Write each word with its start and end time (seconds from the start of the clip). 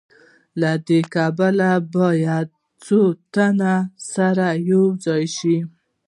له 0.61 0.71
دې 0.87 0.99
کبله 1.15 1.71
باید 1.95 2.47
څو 2.85 3.01
تنه 3.33 3.73
سره 4.13 4.45
یوځای 4.71 5.23
شي 5.37 5.57